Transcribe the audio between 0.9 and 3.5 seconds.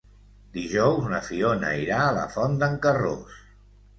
na Fiona irà a la Font d'en Carròs.